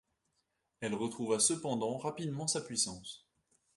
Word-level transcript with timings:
Elle 0.79 0.95
retrouva 0.95 1.37
cependant 1.39 1.95
rapidement 1.99 2.47
sa 2.47 2.61
puissance. 2.61 3.27